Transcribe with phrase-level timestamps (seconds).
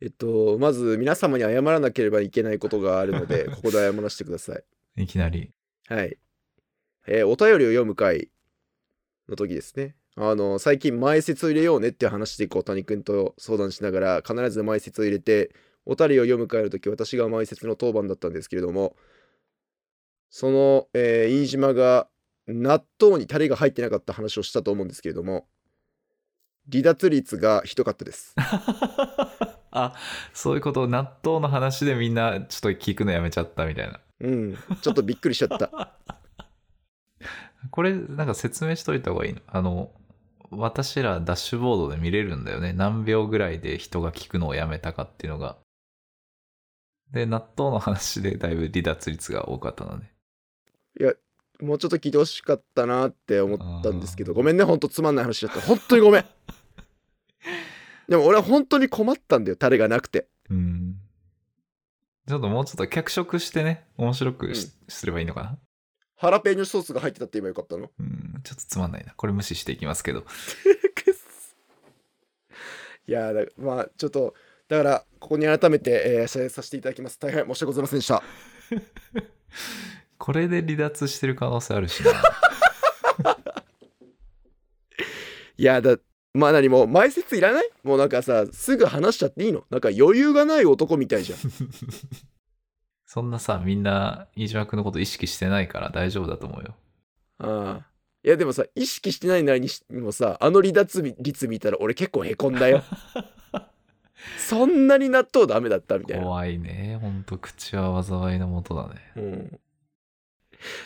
[0.00, 5.02] えっと、まず皆様に謝らなければいけないことがあるので、 ここで謝らせてください。
[5.02, 5.50] いきなり。
[5.88, 6.18] はい。
[7.06, 8.30] えーお便りを読む回
[9.28, 9.96] の時ですね。
[10.16, 15.54] あの、最近前説を入れようねっていう話で、こう、谷くんと相談しながら、必ず前説を入れて、
[15.86, 18.96] お便りを読む回の時、私が前説の当番だったんですけれども、
[20.30, 22.08] その、えー飯島が
[22.46, 25.48] 納豆にタレが入ってなかった話をしたと思うんですけれども、
[26.70, 28.34] 離脱率がひどかったです。
[29.70, 29.94] あ、
[30.32, 34.00] そういうこと、納豆の話でみんなちょっと聞くのやめちゃったみたいな。
[34.20, 34.56] うん。
[34.80, 35.94] ちょっとびっくりしちゃった。
[37.70, 39.40] これ、なんか説明しといた方がいいの？
[39.46, 39.90] あの、
[40.50, 42.72] 私らダッシュボードで見れるんだよね。
[42.72, 45.56] 何秒ぐらいで人が聞くのをやめたかっていうのが。
[47.12, 50.06] で、納豆の話でだいぶ離脱率が多かったので。
[51.00, 51.12] いや、
[51.60, 55.60] もうちょっと聞いてほしかったなって思ったんですけど、ごめんね、ほんとつまんない話だった。
[55.60, 56.24] 本当にごめん。
[58.08, 60.28] でも俺は本当に困ったんだよ、タレがなくて。
[60.50, 60.96] うん。
[62.28, 65.58] ちょっともうちょっと脚色してね、面白くしすればいいのかな？
[66.16, 67.90] ハラペーニョソースが入ってたって言えばよかったの？
[67.98, 69.12] うん、ちょっとつまんないな。
[69.14, 70.24] これ無視していきますけど。
[73.06, 74.32] いやまあちょっと
[74.66, 78.22] だからここに改めて、えー謝罪させていただきます大変申し訳ございませんでした
[80.16, 82.12] これで離脱してる可能性あるしな。
[85.58, 85.98] いやだ
[86.34, 87.70] まあ何もう前説いらない？
[87.84, 89.64] もうなんかさすぐ話しちゃっていいの？
[89.70, 91.38] なんか余裕がない男みたいじゃん。
[93.06, 96.74] そんなさ、みんな、飯島くんのこと意識してないから大丈夫だと思うよ。
[97.38, 97.86] ああ。
[98.24, 102.82] いやでもさ意識してないなりにしもさあの離脱率見たら俺結構へこんだよ。
[104.38, 106.24] そんなに納豆ダメだったみたいな。
[106.24, 106.98] 怖いね。
[107.00, 108.94] ほんと、口は災いのもとだね。
[109.16, 109.60] うん。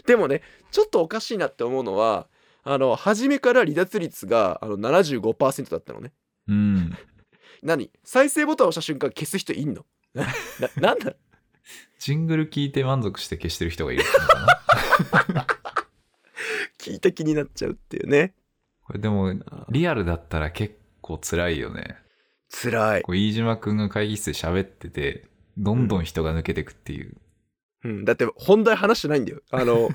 [0.06, 2.26] でもねちょっとおかしいなって思うのは
[2.70, 6.12] あの初めから離脱率があの75%だったのね。
[6.48, 6.96] うん。
[7.62, 7.90] 何？
[8.04, 9.86] 再生ボタンを押した瞬間消す人いんの？
[10.14, 10.30] なな
[10.76, 11.14] なんだ？
[11.98, 15.46] ジングル聞いて満足して消してる人がいるかな？
[16.78, 18.34] 聞いた気になっちゃうっていうね。
[18.84, 19.34] これでも、
[19.70, 21.96] リアルだったら結構辛いよね。
[22.50, 25.26] 辛い、こう飯島くんが会議室で喋ってて、
[25.58, 27.16] どんどん人が抜けてくっていう。
[27.84, 29.40] うん、だって本題話してないんだよ。
[29.50, 29.90] あの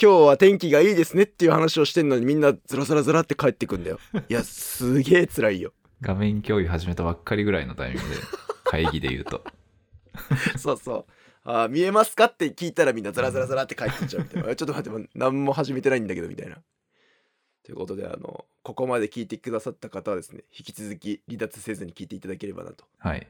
[0.00, 3.98] 今日は天気がいいですねっていう話をしてんのにみんなズラズラズラって帰ってくんだよ。
[4.28, 5.72] いやすげえ辛いよ。
[6.00, 8.20] 画面共有始めたばっかりぐらいのタイミングで、
[8.62, 9.44] 会議で言うと。
[10.56, 11.12] そうそう。
[11.42, 14.54] あー見えますかって聞いたらみんなザラザラザラって帰ってっちゃうみたいな。
[14.56, 16.62] ちょっと待って何も始めてないんだけどみたいな。
[17.64, 22.84] ということであのここまで聞いてくださった方はですね引き続き離脱せずに聞いていただければなと。
[22.98, 23.26] はい。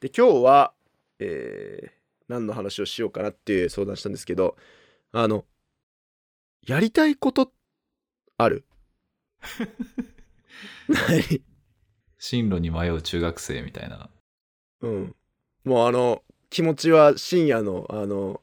[0.00, 0.74] で今日は、
[1.18, 4.56] えー何の話をしようかなっていう相談したんですけど
[5.12, 5.44] あの
[6.66, 7.52] やりたいこと
[8.38, 8.64] ある？
[10.88, 11.42] 何
[12.18, 14.10] 進路に迷う中学生みたいな。
[14.82, 15.16] うん
[15.64, 18.40] もうあの気持ちは深夜のあの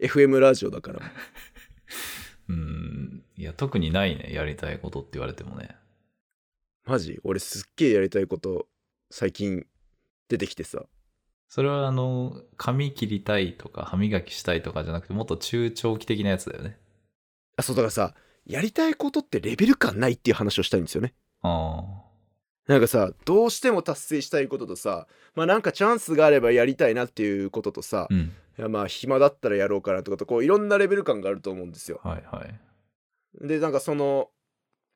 [0.00, 1.00] FM ラジオだから
[2.48, 3.24] うん。
[3.36, 4.32] いや、特にないね。
[4.32, 5.76] やりたいことって言われてもね。
[6.84, 7.20] マジ？
[7.22, 8.68] 俺すっげえやりたいこと
[9.10, 9.66] 最近
[10.28, 10.84] 出てきてさ
[11.50, 16.78] それはあの、髪切りたいとか歯磨きしたいとかじゃなくて、もっと中長期的なやつだよね。
[17.60, 18.14] あそうだからさ
[18.46, 21.84] やりたいことってレベル感ないっていう話をしたいんですよねあ
[22.66, 28.14] なんかさどうしても達成したいこととさまあなんかチャンスがあればやりたいなっていうこととさ、あ。
[28.14, 28.32] うん。
[28.58, 33.46] いやまあ暇だったらやろうかなとかとこういろんなレベル感があると思うんですよはいはい。
[33.46, 34.28] でなんかその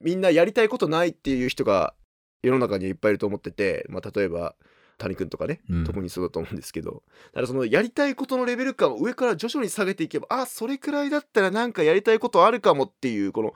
[0.00, 1.94] みんなやりたいことないっていう人が
[2.42, 4.54] 世の中にはいっぱいいると思ってて、まあ、例えば
[4.98, 13.54] 谷君とかね、うん特にそうだと思うんですけどだからそのやりたいことのレベル感を上から徐々に下げていけばあそれくらいだったらなんかやりたいことあるかもっていうこの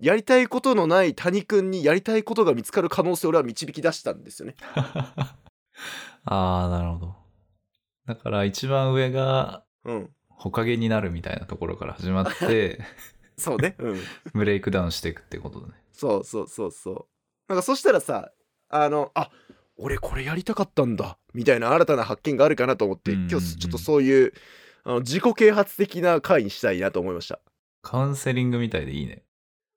[0.00, 4.56] やりたいことのない谷君にやりたいことが見つかる可能性を俺は導き出したんですよね。
[4.74, 5.36] あ
[6.24, 7.14] あ、なるほど。
[8.06, 12.80] だから一番上がうん、ほかげになるみたいなところから始まって、
[13.36, 14.00] そうね、うん、
[14.34, 15.74] ブレイクダウンしていくってことだね。
[15.92, 17.06] そうそうそうそう
[17.48, 18.32] なんかそしたらさ
[18.68, 19.30] あのあ
[19.76, 24.32] 俺これやりたかったんだみたいな新たな発見があるかなと思って、うんうんうん今日ちょっとそういう
[24.84, 27.40] あの自己啓発的な回にしたいなと思いました
[27.82, 29.22] カウンセリングみたいでいいね。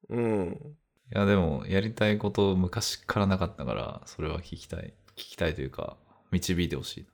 [0.09, 0.75] うん
[1.13, 4.93] いや、でも、やりたいこと昔からなかったから、それは聞きたい。
[5.15, 5.95] 聞きたいというか、
[6.31, 7.07] 導いてほしい。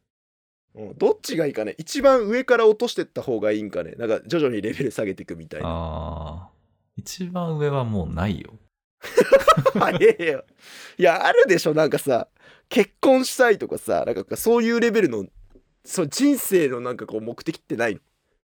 [0.75, 1.75] うんどっちがいいかね？
[1.77, 3.91] 一番上から落としてった方がいいんかね？
[3.99, 6.49] なんか徐々にレベル下げていくみたいなああ、
[6.95, 8.53] 一番上はもうないよ。
[9.73, 10.45] 早えよ。
[10.97, 12.27] いやあるでしょなんかさ
[12.69, 15.25] 結婚したいとかさなんかそういうレベルの
[15.85, 18.01] そう人生のなんかこう目的ってないの？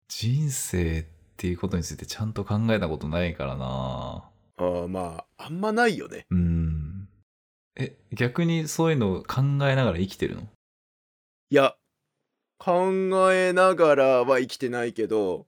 [0.08, 1.06] 人生っ
[1.38, 4.30] ていうことについてちゃんと考えたことないからな。
[4.58, 6.28] あーまああんまないよね。
[6.30, 7.10] うん。
[7.76, 10.44] え、逆にそういうのを考えながら生きてるの？
[11.50, 11.76] いや、
[12.58, 12.92] 考
[13.34, 15.46] えながらは生きてないけど、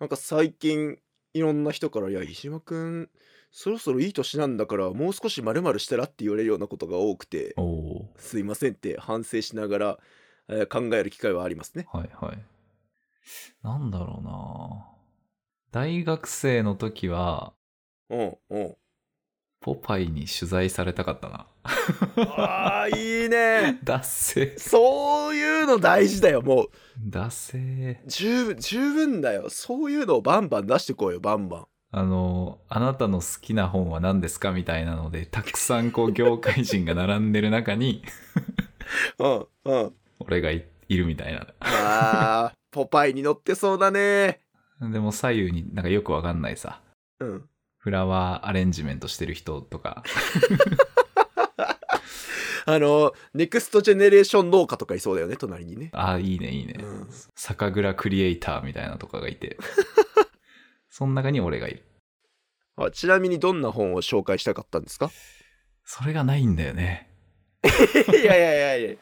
[0.00, 0.98] なんか最近
[1.32, 3.10] いろんな人から、いや、飯島くん、
[3.56, 7.54] そろそろいい年なんだから、もう少し〇〇したらって言われるようなことが多くて、
[8.16, 9.98] すいませんって反省しながら、
[10.48, 11.86] えー考える機会はありますね。
[11.88, 11.96] ー。
[11.96, 12.38] はいはい。
[13.62, 14.84] なんだろうな
[15.70, 17.52] 大学生の時は、
[18.10, 18.76] うん、うん。
[19.60, 21.46] ポパイに取材されたかったな。
[22.36, 23.78] ああ、いいね。
[23.84, 26.70] ダッセそういうの大事だよ、もう。
[26.98, 29.48] ダセ十分、十分だよ。
[29.48, 31.66] そういうのをバンバン出してこうよ、バンバン。
[31.96, 38.02] あの、あなたの好きな本は何ですかみたいなので、たくさんこう業界人が並んでる中に、
[39.20, 39.92] うん、うん。
[40.18, 41.46] 俺がいいるみたいな。
[41.60, 44.40] ああ、ポパイに乗ってそうだね。
[44.80, 46.80] でも左右になんかよくわかんないさ。
[47.20, 47.48] うん。
[47.78, 50.02] フラワーアレンジメントしてる人とか。
[52.66, 55.90] あの、ネクストジェネレーション農家とかいそうだよね、隣にね。
[55.92, 56.74] ああ、いいね、いいね。
[56.80, 59.58] うん酒蔵クリエイターみたいなとかがいて。
[60.96, 61.82] その中に俺がいる。
[62.76, 65.10] あちなみにどんな本を紹介したかったんですか？
[65.84, 67.10] それがないんだよね。
[67.66, 68.96] いやいやいやいや。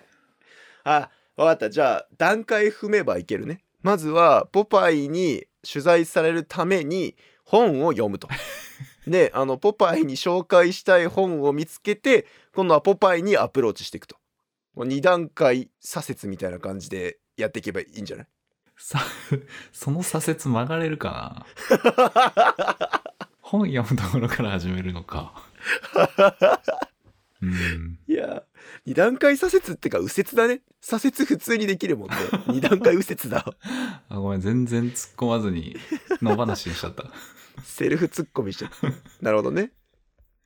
[0.84, 1.68] あ、わかった。
[1.68, 3.62] じゃあ、段階踏めばいけるね。
[3.82, 8.26] まずは、ポパイに取材されるために本を読むと。
[9.06, 14.16] で、あの、ポパイに紹介したい本を見つけて、今度はポパイにアプローチしていくと。
[14.76, 18.26] 2段階左折みたいな感じでやっていけばいいんじゃない？
[18.76, 19.00] さ、
[19.72, 23.02] その左折曲がれるかな？
[23.40, 25.34] 本読むところから始めるのか。
[27.42, 27.98] うん。
[28.06, 28.44] いや、
[28.86, 30.62] 2段階左折ってか右折だね。
[30.80, 32.16] 左折普通にできるもんね。
[32.46, 33.44] 2段階右折だ。
[34.08, 35.76] あ、ごめん、全然突っ込まずに
[36.22, 37.04] 野放しにしちゃった。
[37.64, 38.88] セルフツッコミしちゃった。
[39.20, 39.72] なるほどね。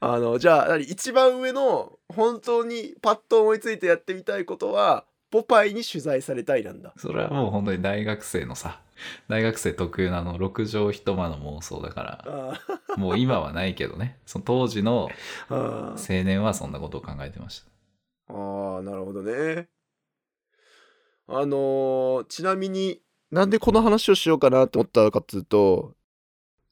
[0.01, 5.07] あの、じゃあ、何一番上の本当にパッと思いついてやってみたいことは、
[5.37, 6.95] ポパイに取材されたいなんだ。
[6.97, 8.81] それはもう本当に大学生のさ、
[9.29, 12.61] 大学生特有のあの6畳一間の妄想だから、あ
[12.97, 15.11] もう今はないけどね、その当時の
[15.51, 17.67] 青年はそんなことを考えてました。
[18.29, 19.69] あー、なるほどね。
[21.29, 25.95] あのーちなみになんでこの話をしようかなって思ったかっつうと、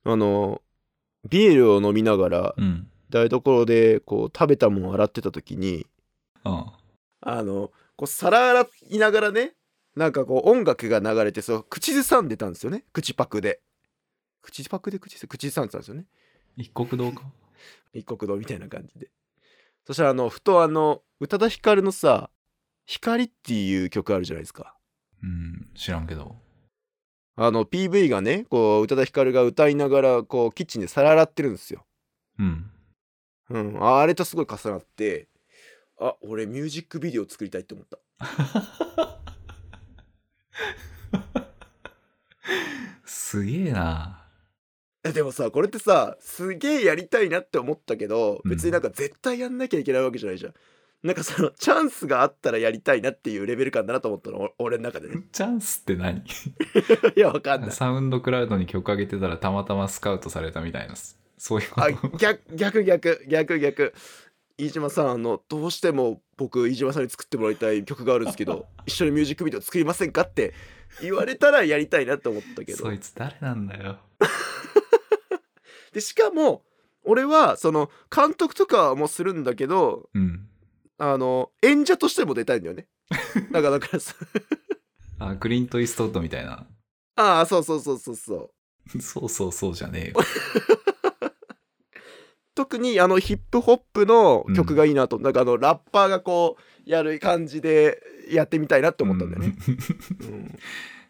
[0.04, 2.88] あのービールを飲みながらうん。
[3.10, 5.86] 台所でこう食べたもんを洗ってた時に、
[6.44, 6.66] うん。
[7.20, 9.54] あの、こう皿洗いながらね、
[9.96, 12.84] なんかこう音楽が流れて、そう、口ずさんでたんですよね。
[12.92, 13.60] 口パクで。
[14.42, 16.06] 口パクで口ず口ずさんでたんですよね。
[16.56, 17.30] 一国堂か？
[17.94, 19.10] 一国堂みたいな感じで。
[19.86, 22.30] そしたらあの、ふとあの、宇多田ヒカルのさ、
[22.86, 24.76] 光っていう曲あるじゃないですか。
[25.22, 26.36] うん、知らんけど。
[27.36, 31.86] あの、PV がね、こう、宇多田ヒカルが歌いながら、こう、キッチンで皿洗ってるんですよ。
[32.38, 32.70] うん。
[33.50, 33.82] うん。
[33.82, 35.28] ああれとすごい重なって、
[36.08, 37.98] あ、俺ミュージックビデオ作りたいって思った。
[43.04, 44.20] すげえな。
[45.04, 50.54] えでもさこれってさすげえやりたいなって思ったけどうん別になんか絶対やんなきゃいけないわけじゃないじゃん。
[51.02, 55.22] なんかそのチャンスがあったらやりたいなっていうレベル感だなと思ったのお俺の中でね。
[55.32, 56.22] チャンスって何？
[57.16, 57.70] いやわかんない。
[57.72, 60.94] サウンドクラウドに曲上げてたらたまたまスカウトされたみたいな、
[61.36, 62.08] そういうこあと？
[62.16, 63.94] 逆逆逆逆逆。
[64.56, 70.54] 飯島さんあのどうしても僕飯島さんに作ってもらいたい曲があるんですけど 一緒にミュージックビデオ作りませんかって
[71.00, 73.98] 言われたらやりたいなって思ったけどそいつ誰なんだよ。
[75.92, 76.64] でしかも
[77.04, 80.48] 俺はその監督とかもするんだけどうん。
[80.96, 82.86] あの演者としても出たいんだよね
[83.50, 84.14] だからだからさ
[85.18, 86.66] あ、クリント・イーストウッドみたいな。
[87.16, 90.14] ああそうそうそうそうそうそうそうそうじゃねえよ。
[92.54, 99.54] 特にあのヒップホップの曲がいいなと、なんかあのラッパーがこうやる感じでやってみたいなって思ったんだよね、
[100.20, 100.28] うん。
[100.28, 100.58] うん。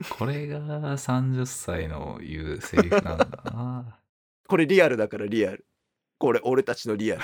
[0.08, 3.98] これが30歳の言うセリフなんだな。
[4.48, 5.66] これリアルだからリアル。
[6.18, 7.22] これ俺たちのリアル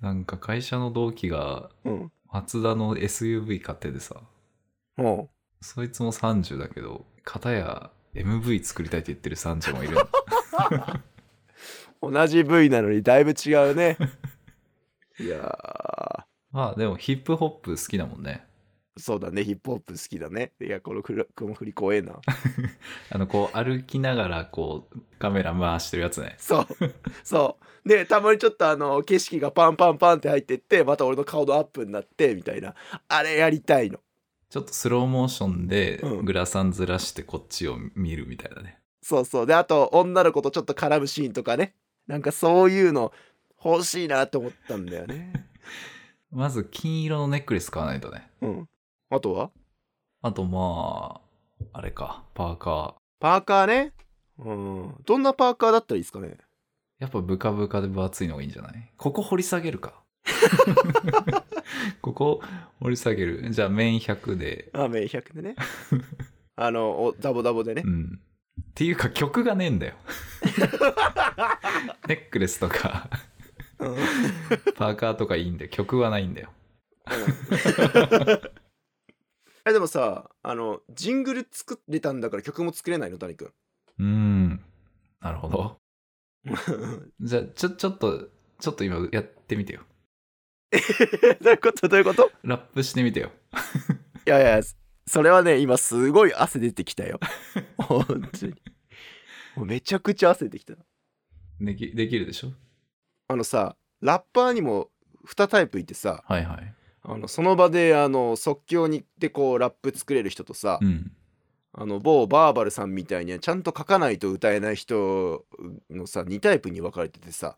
[0.00, 2.12] なんか会社の同期がうん。
[2.32, 4.16] マツダの SUV 買っててさ、
[4.96, 9.98] もそいつも30だけど、片や MV 作りたいって言ってる30もいる。
[12.02, 13.96] う同じ部位なのにだいぶ違うね。
[15.18, 16.22] いやー。
[16.52, 18.46] まあでもヒップホップ好きだもんね。
[18.98, 19.42] そうだね。
[19.42, 20.52] ヒップホップ好きだね。
[20.60, 22.20] いやこの振りこの振り怖えな。
[23.10, 26.34] あのこう歩きながらこうカメラ回してるやつね。
[26.38, 26.66] そう。
[27.24, 27.88] そう。
[27.88, 32.74] でたまにちょっとあの景色がパンパンパンって入ってってまた俺の顔のアップになってみたいな。
[33.08, 33.98] あれやりたいの。
[34.50, 36.24] ちょっとスローモーションでうん。
[36.26, 38.78] グラサンずらしてこっちを見るみたいなね。
[39.00, 39.46] そうそう。
[39.46, 41.74] であと女の子とちょっと絡むシーンとかね
[42.06, 43.12] なんかそういうの
[43.64, 45.32] 欲しいなって思ったんだよね
[46.30, 48.30] まず金色のネックレス買わないとね。
[48.40, 48.68] うん。
[49.10, 49.50] あとは？
[50.22, 51.20] あとま
[51.72, 52.94] あ、あれか、パーカー。
[53.20, 53.92] パーカーね。
[54.38, 54.94] うん。
[55.04, 56.38] どんなパーカーだったらいいですかね？
[56.98, 58.92] やっぱブカブカで分厚いのがいいんじゃない？
[58.96, 60.02] ここ掘り下げるか。
[62.00, 62.40] ここ
[62.80, 63.50] 掘り下げる。
[63.50, 64.70] じゃあ面100で。
[64.72, 65.56] あ、メイ100でね。
[66.56, 67.90] あの、おダボダボでねう。
[67.90, 68.20] ん。
[68.60, 69.94] っていうか曲がねえんだよ。
[72.08, 73.08] ネックレスとか
[73.78, 73.96] うん
[74.74, 75.70] パーカーとかいいんだよ。
[75.70, 76.52] 曲はないんだよ。
[79.64, 83.18] えでもさあのジングル作れたんだから曲も作れないの？
[83.18, 83.52] 谷君
[83.98, 84.64] うーん。
[85.20, 85.78] なるほど。
[87.20, 89.82] じゃあ、ちょ、ちょっと、ちょっと今やってみてよ。
[91.40, 91.88] どういうこと？
[91.88, 92.32] どういうこと？
[92.42, 93.30] ラップしてみてよ。
[94.26, 94.60] いやいや
[95.06, 97.18] それはね今すごい汗出てきたよ
[97.76, 98.54] 本当に
[99.66, 100.74] めちゃくちゃ汗出てきた
[101.64, 102.52] でき、できるでしょ？
[103.28, 104.88] あのさラッパーにも
[105.26, 106.74] 2タイプいてさはいはい。
[107.04, 111.12] あのその場であの即興にでこうラップ作れる人とさ、うん。
[111.74, 115.44] あの某バーバルさんみたいにちゃんと書かないと歌えない人
[115.90, 117.56] のさ2タイプに分かれててさ。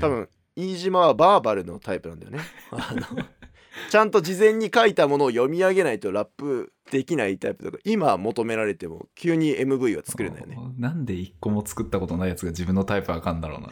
[0.00, 2.40] 多分飯島はバーバルのタイプなんだよね
[2.72, 3.22] あの
[3.90, 13.68] ちゃんと事前に書いたものを読み上げないとラップできないタイプとか今求められても急に MV は作れないよねなんで一個も作ったことないやつが自分のタイプあかんだろうな。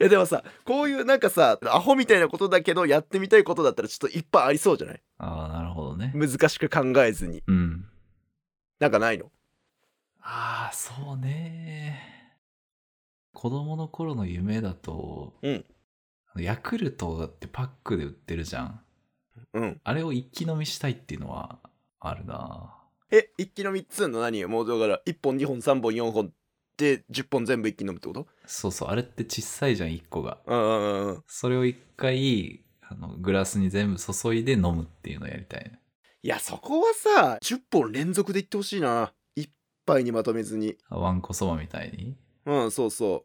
[0.00, 5.02] いやでもさこういうなんかさアホみたいなことだけどやってみたいことだったらちょっといっぱいありそうじゃない？
[5.18, 6.12] ああ、なるほどね。
[6.14, 7.86] 難しく考えずにうん。
[8.80, 9.30] なんかないの？
[10.20, 12.00] ああ、そうね。
[13.32, 15.64] 子供の頃の夢だと、うん
[16.38, 18.80] ヤクルトだってパックで売ってるじゃん。
[19.52, 21.58] うんあれを一気飲みしたいっていうのは
[22.00, 22.74] あるな。
[23.10, 24.48] え一気飲みっつうの何よ？
[24.48, 26.32] もうだから1本2本3本4本
[26.76, 28.26] で10本全部一気飲むってこと？
[28.46, 30.38] そうそう、あれって小さいじゃん、一個が。
[30.46, 35.78] うんうんうんうんそれを一回、あの、グラスに全部注いで飲むっていうのをやりたいね。
[36.22, 39.50] いやそこはさ10本連続でいってほしいな一
[39.84, 42.16] 杯にまとめずにあワンコそばみたいに？
[42.46, 43.24] うんそうそ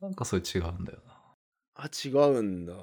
[0.00, 1.09] うなんかそれ違うんだよな。
[1.82, 2.74] あ違うんだ。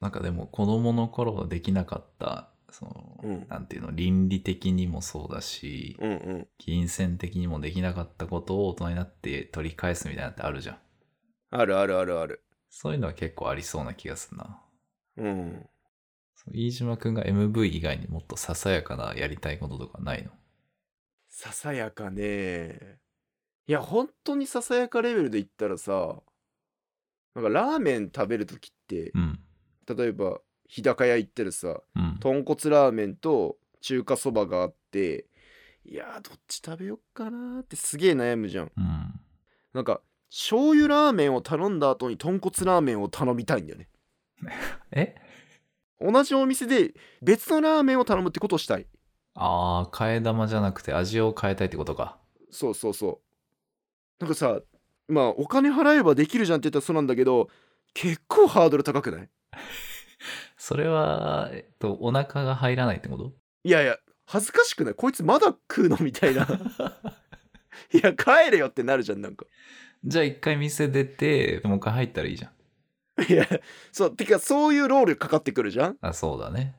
[0.00, 3.46] なんかでも子供の頃できなかった、その、うん。
[3.48, 6.48] なんていうの、倫理的にもそうだし、うんうん。
[6.58, 10.78] 金銭的にもできなかったことを大人になって取り返すみたいなのってあるじゃん。
[11.50, 12.44] あるあるあるある。
[12.68, 14.60] そういうのは結構ありそうな気がするな。
[15.16, 15.66] うん。
[16.52, 20.30] 飯島くんが MV 以外にもっとささやかなやりたいこととかないの？
[21.30, 22.98] ささやかね
[23.66, 26.20] いや本当にささやかレベルで言ったらさ
[27.34, 29.38] なんかラーメン食べる時ってうん。
[29.86, 32.18] 例えば日高屋行ったらさうん。
[32.20, 35.26] 豚骨ラーメンと中華そばがあって
[35.84, 39.20] いやーどっち食べよっかなーってすげえ悩むじゃんうん。
[39.72, 40.00] なんか
[40.30, 43.88] 醤油ラーメンを頼んだ後に豚骨ラーメンを頼みたいんだよね
[44.92, 45.14] え？
[46.00, 48.86] 同じお店で別のラーメンを頼むってことをしたい
[49.34, 52.18] ああ、替え玉じゃなくて味を変えたいってことか。
[52.50, 53.20] そうそうそ
[54.20, 54.60] うなんかさ
[55.08, 57.48] まあお金払えばできるじゃんって言ったらそうなんだけど
[57.92, 59.28] 結構ハードル高くない？
[60.56, 63.32] それは、えっと、お腹が入らないってこと？
[63.64, 63.96] いやいや
[64.26, 64.94] 恥ずかしくない？
[64.94, 66.46] こいつまだ食うのみたいな。
[67.92, 69.46] いや帰れよってなるじゃんなんか。
[70.04, 72.52] じゃあ一回店出て、もう一回入ったらいいじゃん。
[73.28, 73.46] いや
[73.92, 75.98] そうてかそういうロールかかってくるじゃん？
[76.00, 76.74] あ、そうだね。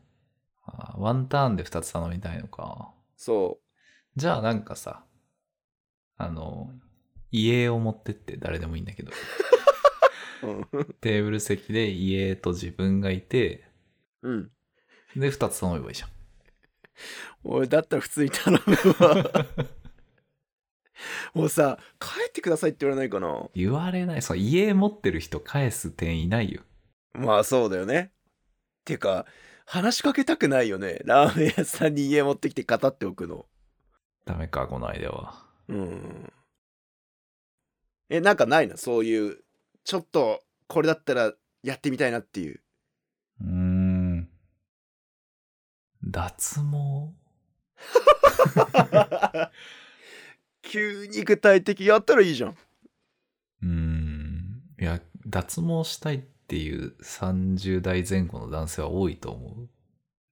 [0.66, 2.92] あワンターンで二つ頼みたいのか。
[3.16, 3.60] そ
[4.16, 5.04] じゃあなんかさ、
[6.18, 6.72] あの、
[7.36, 9.12] 家を持ってって誰でもいいんだけど、
[11.02, 13.66] テーブル席で家と自分がいて、
[14.22, 14.52] うん。
[15.16, 16.10] で、二つ頼めばいいじゃん。
[17.44, 19.46] 俺だったら普通に頼むわ
[21.34, 23.50] もうさ帰ってくださいって言われないかな？
[23.54, 24.22] 言われない。
[24.22, 26.62] そう、家持ってる人返す店いないよ。
[27.14, 28.12] まあそうだよね。
[28.86, 29.26] てか
[29.66, 31.00] 話しかけたくないよね。
[31.06, 33.46] ラーメン屋さんに家持ってきて語っておくの。
[34.26, 35.46] ダメか、この間は。
[35.68, 36.34] うん
[38.10, 38.78] えなんかないの？
[38.78, 39.38] そういう
[39.84, 41.34] ちょっとこれだったら
[41.64, 42.60] やってみたいなっていう
[43.42, 44.30] うーん。
[46.04, 47.14] 脱毛？
[50.62, 54.62] 急に具体的やったらいいじゃんうーん。
[54.80, 59.50] いや、脱毛したいっていう30代前後の男性は多いと思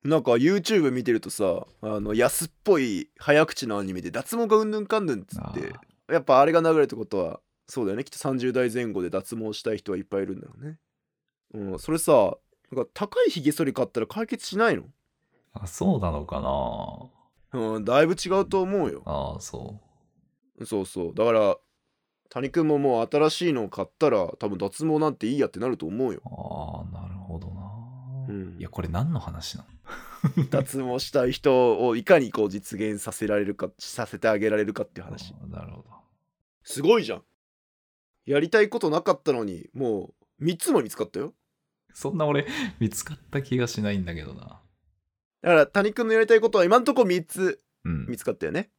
[0.03, 0.07] う。
[0.07, 5.71] なんか YouTube 見てるとさあの安っぽい早口のアニメで脱毛がうんぬんかんぬんっつって
[6.11, 8.03] やっぱあれが流れるってことはそうだよね。
[8.03, 10.79] きっと30代前後で脱毛したい人はいっぱいいるんだろうね。
[11.53, 12.37] うんそれさ
[12.71, 14.83] なんか高いひげ剃り買ったら解決しないの？
[15.53, 16.41] あ、そうなのか
[17.53, 17.59] な？
[17.59, 19.03] うんだいぶ違うと思うよ。
[19.05, 19.79] ああ、そ
[20.65, 21.13] そうそう。
[21.13, 21.57] だから
[22.29, 26.21] 谷君ももう新しいのを買ったら多分脱毛なんていいやってなると思うよ。
[26.25, 27.61] ああ、なるほどな。
[28.29, 28.57] うん。
[28.59, 29.65] いや、これ何の話な
[30.35, 30.45] の？
[30.49, 35.85] 脱毛したい人をいかにこう実現させられるかさせてあげられるかっていう話なるほど。
[36.63, 37.23] すごいじゃん
[38.25, 41.33] やりたいことなかったのにもう3つも見つかったよ
[41.93, 42.47] そんな俺、
[42.79, 44.61] 見つかった気がしないんだけどな。
[45.41, 48.17] だから谷君のやりたいことは今んとこ3つうん見。
[48.17, 48.71] つかったよね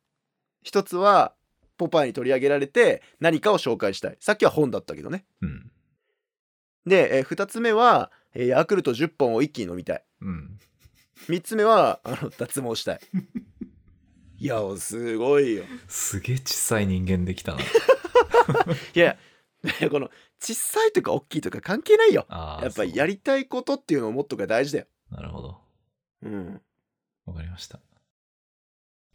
[0.64, 1.34] 1つは
[1.76, 5.70] ポパイに取り上げられて何かを紹介したいさっきは本だったけどねうん。
[6.86, 10.58] で、え2つ目は、えーヤクルト10本を一気に飲みたいうん。
[11.28, 13.00] 3つ目はあの脱毛したい
[14.38, 17.60] いやすごいよすげえ小さい人間できたな。
[18.94, 19.16] いや
[19.90, 22.26] この小さいとか大きいとか関係ないよ。
[22.28, 25.60] やっぱりやりたいことっていうのを持っとくが大事だよなるほど。
[26.22, 26.62] うん
[27.26, 27.80] わかりました。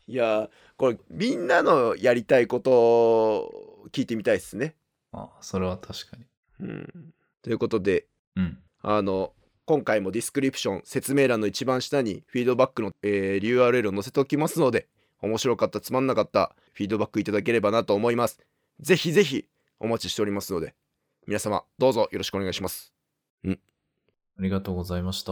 [0.07, 4.75] いやこれみんなのやりたいことを聞いてみたいですね
[5.11, 6.25] あそれは確かに。
[6.61, 7.13] うん
[7.43, 8.63] ということでうん。
[8.81, 9.33] あの
[9.65, 14.87] 今回もディスクリプション説明欄の一番下にフィードバックの、えー URL を載せておきますので
[15.21, 18.39] 面白かったつまんなかったフィードバックいただければなと思います
[18.79, 19.47] ぜひぜひ
[19.79, 20.75] お待ちしておりますので
[21.27, 22.93] 皆様どうぞよろしくお願いします
[23.43, 23.59] うん？
[24.37, 25.31] ありがとうございました。